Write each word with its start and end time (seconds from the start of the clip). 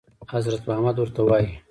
حضرت 0.31 0.61
محمد 0.69 0.95
ورته 0.99 1.21
وايي. 1.27 1.49